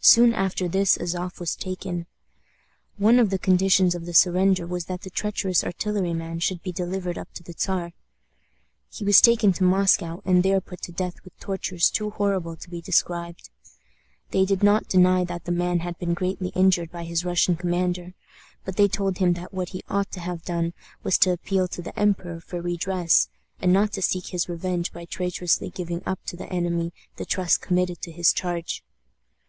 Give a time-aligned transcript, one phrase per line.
[0.00, 2.08] Soon after this Azof was taken.
[2.96, 7.16] One of the conditions of the surrender was that the treacherous artilleryman should be delivered
[7.16, 7.92] up to the Czar.
[8.90, 12.68] He was taken to Moscow, and there put to death with tortures too horrible to
[12.68, 13.50] be described.
[14.32, 18.14] They did not deny that the man had been greatly injured by his Russian commander,
[18.64, 20.72] but they told him that what he ought to have done
[21.04, 23.28] was to appeal to the emperor for redress,
[23.60, 27.60] and not to seek his revenge by traitorously giving up to the enemy the trust
[27.60, 28.82] committed to his charge.